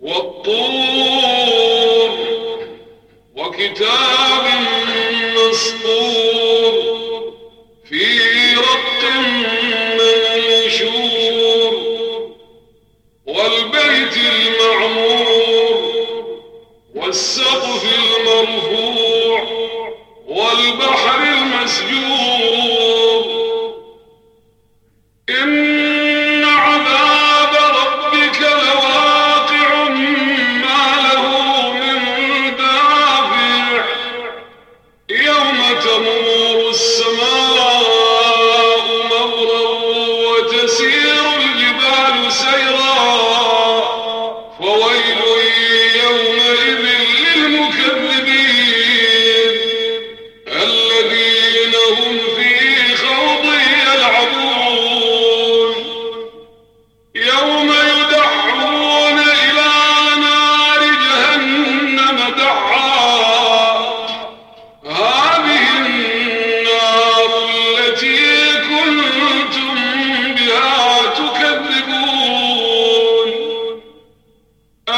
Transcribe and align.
والطور 0.00 0.50
وكتاب 3.36 4.44
مسطور 5.36 6.72
في 7.88 8.04
رق 8.54 9.02
منشور 10.80 11.74
والبيت 13.26 14.16
المسطور 14.16 14.59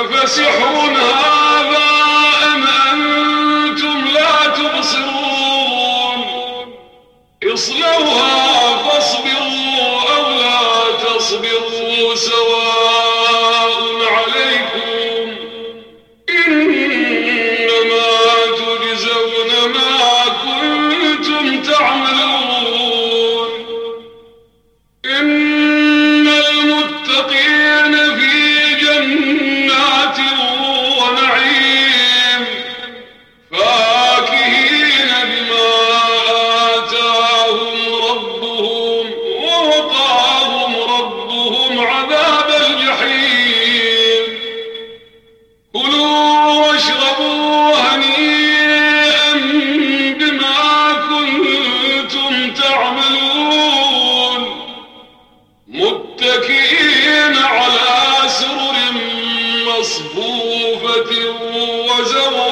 أفسحر 0.03 0.77
هذا 0.97 1.89
أم 2.53 2.63
أنتم 2.93 4.05
لا 4.15 4.47
تبصرون. 4.47 6.21
اصلوها 7.55 8.77
فاصبروا 8.77 10.01
أو 10.17 10.25
لا 10.31 10.61
تصبروا 11.05 12.15
سواء. 12.15 12.92
متكئين 55.73 57.37
على 57.37 58.29
سرر 58.29 58.77
مصفوفة 59.67 61.11
وزوال 61.89 62.52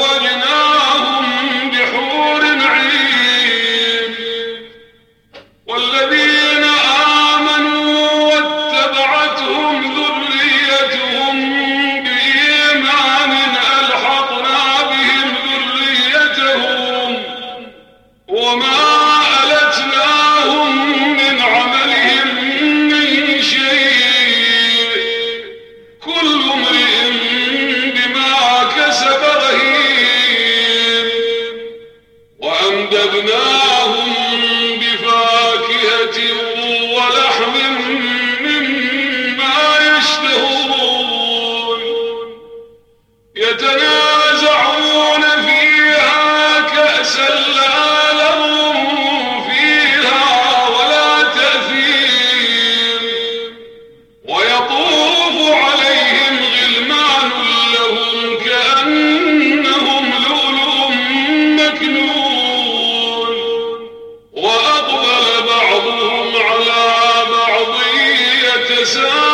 Jesus. 68.80 69.29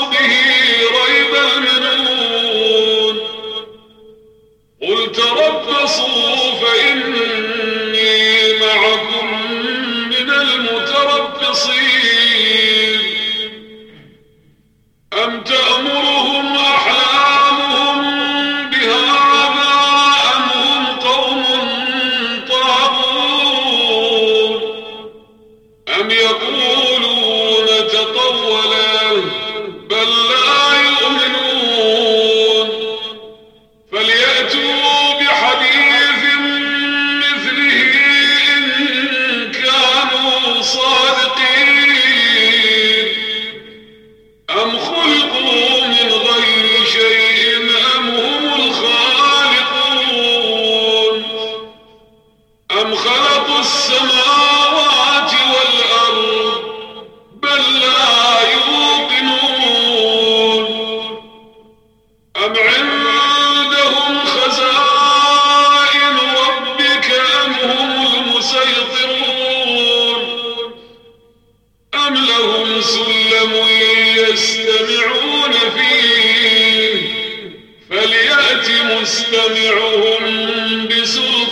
به 0.00 0.32
ريب 0.98 1.34
المنون. 1.34 3.16
قل 4.82 5.12
تربصوا 5.12 6.52
فإني 6.60 8.20
معكم 8.60 9.26
من 10.08 10.28
المتربصين. 10.30 11.82
أم 15.12 15.44
تأمرون 15.44 15.71
يستمعون 74.52 75.52
فيه 75.52 77.12
فليأت 77.90 78.68
مستمعهم 78.84 80.24
بسلطان. 80.88 81.51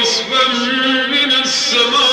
كسفا 0.00 0.48
من 1.08 1.32
السماء 1.32 2.09